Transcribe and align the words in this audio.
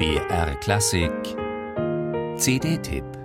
BR 0.00 0.54
Klassik. 0.62 1.36
CD-Tipp 2.38 3.19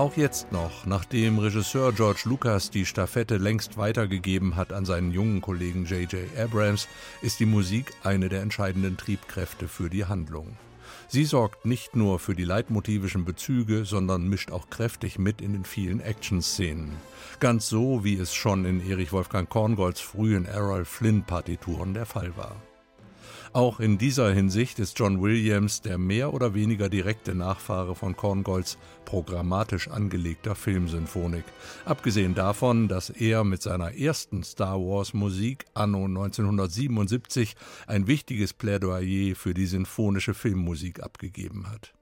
Auch 0.00 0.16
jetzt 0.16 0.50
noch, 0.50 0.86
nachdem 0.86 1.38
Regisseur 1.38 1.92
George 1.92 2.22
Lucas 2.24 2.70
die 2.70 2.86
Staffette 2.86 3.36
längst 3.36 3.76
weitergegeben 3.76 4.56
hat 4.56 4.72
an 4.72 4.86
seinen 4.86 5.12
jungen 5.12 5.42
Kollegen 5.42 5.84
J.J. 5.84 6.22
Abrams, 6.38 6.88
ist 7.20 7.38
die 7.38 7.44
Musik 7.44 7.92
eine 8.02 8.30
der 8.30 8.40
entscheidenden 8.40 8.96
Triebkräfte 8.96 9.68
für 9.68 9.90
die 9.90 10.06
Handlung. 10.06 10.56
Sie 11.08 11.26
sorgt 11.26 11.66
nicht 11.66 11.96
nur 11.96 12.18
für 12.18 12.34
die 12.34 12.46
leitmotivischen 12.46 13.26
Bezüge, 13.26 13.84
sondern 13.84 14.26
mischt 14.26 14.50
auch 14.52 14.70
kräftig 14.70 15.18
mit 15.18 15.42
in 15.42 15.52
den 15.52 15.66
vielen 15.66 16.00
Action-Szenen. 16.00 16.96
Ganz 17.38 17.68
so, 17.68 18.02
wie 18.02 18.16
es 18.16 18.34
schon 18.34 18.64
in 18.64 18.80
Erich 18.80 19.12
Wolfgang 19.12 19.50
Korngolds 19.50 20.00
frühen 20.00 20.46
Errol 20.46 20.86
Flynn-Partituren 20.86 21.92
der 21.92 22.06
Fall 22.06 22.34
war. 22.38 22.56
Auch 23.52 23.80
in 23.80 23.98
dieser 23.98 24.32
Hinsicht 24.32 24.78
ist 24.78 24.98
John 24.98 25.20
Williams 25.20 25.80
der 25.80 25.98
mehr 25.98 26.32
oder 26.32 26.54
weniger 26.54 26.88
direkte 26.88 27.34
Nachfahre 27.34 27.94
von 27.94 28.16
Korngolds 28.16 28.78
programmatisch 29.04 29.88
angelegter 29.88 30.54
Filmsymphonik. 30.54 31.44
Abgesehen 31.84 32.34
davon, 32.34 32.88
dass 32.88 33.10
er 33.10 33.44
mit 33.44 33.62
seiner 33.62 33.94
ersten 33.94 34.42
Star 34.42 34.78
Wars 34.78 35.14
Musik 35.14 35.64
anno 35.74 36.04
1977 36.04 37.56
ein 37.86 38.06
wichtiges 38.06 38.52
Plädoyer 38.52 39.34
für 39.34 39.54
die 39.54 39.66
sinfonische 39.66 40.34
Filmmusik 40.34 41.02
abgegeben 41.02 41.70
hat. 41.70 41.92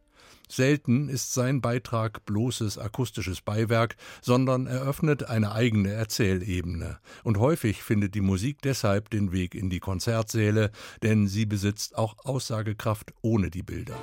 Selten 0.48 1.08
ist 1.08 1.34
sein 1.34 1.60
Beitrag 1.60 2.24
bloßes 2.24 2.78
akustisches 2.78 3.40
Beiwerk, 3.40 3.96
sondern 4.22 4.66
eröffnet 4.66 5.28
eine 5.28 5.52
eigene 5.52 5.92
Erzählebene. 5.92 6.98
Und 7.22 7.38
häufig 7.38 7.82
findet 7.82 8.14
die 8.14 8.20
Musik 8.20 8.62
deshalb 8.62 9.10
den 9.10 9.32
Weg 9.32 9.54
in 9.54 9.70
die 9.70 9.80
Konzertsäle, 9.80 10.70
denn 11.02 11.28
sie 11.28 11.46
besitzt 11.46 11.96
auch 11.96 12.16
Aussagekraft 12.24 13.12
ohne 13.22 13.50
die 13.50 13.62
Bilder. 13.62 13.96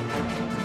Musik 0.00 0.59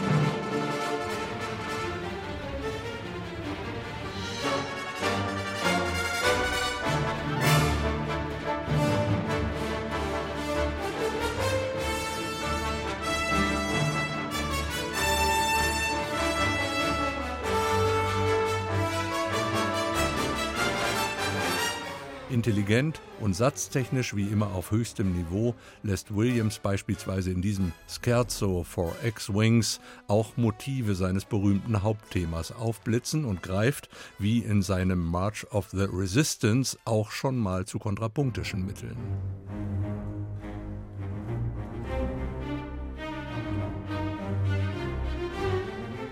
Intelligent 22.30 23.02
und 23.20 23.36
satztechnisch 23.36 24.16
wie 24.16 24.28
immer 24.28 24.54
auf 24.54 24.72
höchstem 24.72 25.14
Niveau 25.14 25.56
lässt 25.84 26.16
Williams 26.16 26.60
beispielsweise 26.60 27.32
in 27.32 27.42
diesem 27.42 27.72
Scherzo 27.88 28.64
for 28.64 28.96
X-Wings 29.04 29.80
auch 30.08 30.36
Motive 30.36 30.96
seines 30.96 31.26
berühmten 31.26 31.84
Hauptthemas 31.84 32.52
aufblitzen 32.52 33.26
und 33.26 33.44
greift, 33.44 33.90
wie 34.18 34.40
in 34.40 34.62
seinem 34.62 35.00
March 35.00 35.46
of 35.52 35.70
the 35.70 35.88
Resistance, 35.92 36.78
auch 36.86 37.12
schon 37.12 37.38
mal 37.38 37.66
zu 37.66 37.80
kontrapunktischen 37.80 38.66
Mitteln. 38.66 38.98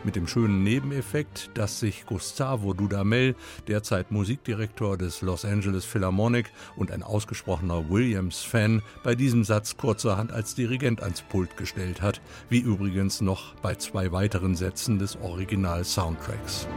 Mit 0.06 0.16
dem 0.16 0.28
schönen 0.28 0.64
Nebeneffekt, 0.64 1.52
dass 1.54 1.80
sich 1.80 2.06
Gustavo 2.06 2.74
Dudamel, 2.74 3.36
derzeit 3.68 4.12
Musikdirektor 4.12 4.98
des 4.98 5.22
Los 5.22 5.46
Angeles 5.46 5.86
Philharmonic 5.86 6.52
und 6.76 6.92
ein 6.92 7.04
ausgesprochener 7.04 7.90
Williams-Fan, 7.90 8.82
bei 9.04 9.16
diesem 9.16 9.44
Satz 9.44 9.78
kurzerhand 9.78 10.32
als 10.32 10.56
Dirigent 10.56 11.02
ans 11.02 11.22
Pult 11.22 11.58
gestellt 11.58 12.02
hat, 12.02 12.22
wie 12.50 12.60
übrigens 12.60 13.22
noch 13.22 13.56
bei 13.56 13.76
zwei 13.76 14.12
weiteren 14.12 14.56
Sätzen 14.56 15.00
des 15.00 15.18
Original-Soundtracks. 15.22 16.68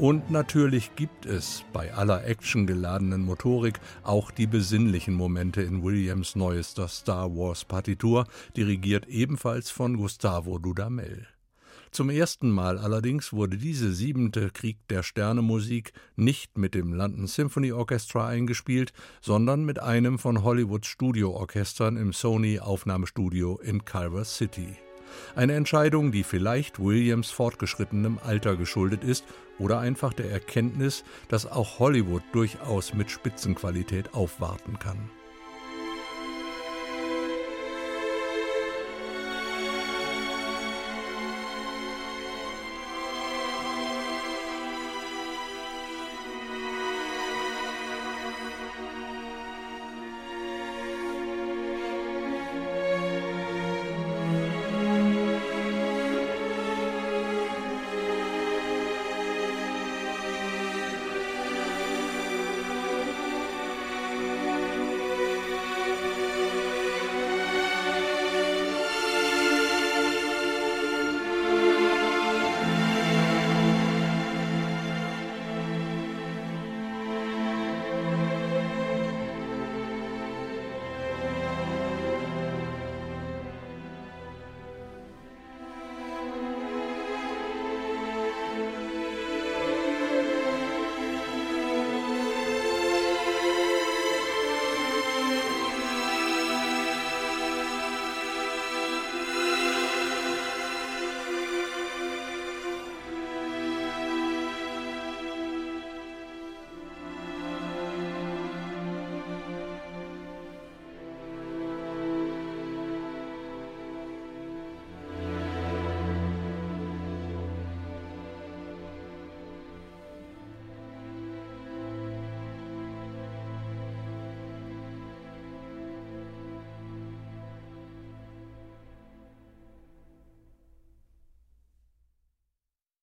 Und 0.00 0.30
natürlich 0.30 0.96
gibt 0.96 1.26
es 1.26 1.62
bei 1.74 1.92
aller 1.92 2.24
actiongeladenen 2.26 3.22
Motorik 3.22 3.80
auch 4.02 4.30
die 4.30 4.46
besinnlichen 4.46 5.12
Momente 5.12 5.60
in 5.60 5.82
Williams 5.82 6.36
neuester 6.36 6.88
Star 6.88 7.36
Wars 7.36 7.66
Partitur, 7.66 8.24
dirigiert 8.56 9.06
ebenfalls 9.08 9.68
von 9.68 9.98
Gustavo 9.98 10.58
Dudamel. 10.58 11.26
Zum 11.90 12.08
ersten 12.08 12.50
Mal 12.50 12.78
allerdings 12.78 13.34
wurde 13.34 13.58
diese 13.58 13.92
siebente 13.92 14.48
Krieg 14.48 14.78
der 14.88 15.02
Sterne 15.02 15.42
Musik 15.42 15.92
nicht 16.16 16.56
mit 16.56 16.74
dem 16.74 16.94
London 16.94 17.26
Symphony 17.26 17.72
Orchestra 17.72 18.26
eingespielt, 18.26 18.94
sondern 19.20 19.66
mit 19.66 19.80
einem 19.80 20.18
von 20.18 20.42
Hollywoods 20.42 20.88
Studioorchestern 20.88 21.98
im 21.98 22.14
Sony 22.14 22.58
Aufnahmestudio 22.58 23.58
in 23.58 23.84
Culver 23.84 24.24
City. 24.24 24.78
Eine 25.34 25.54
Entscheidung, 25.54 26.12
die 26.12 26.24
vielleicht 26.24 26.78
Williams 26.78 27.30
fortgeschrittenem 27.30 28.18
Alter 28.22 28.56
geschuldet 28.56 29.04
ist 29.04 29.24
oder 29.58 29.78
einfach 29.78 30.12
der 30.12 30.30
Erkenntnis, 30.30 31.04
dass 31.28 31.50
auch 31.50 31.78
Hollywood 31.78 32.22
durchaus 32.32 32.94
mit 32.94 33.10
Spitzenqualität 33.10 34.14
aufwarten 34.14 34.78
kann. 34.78 35.10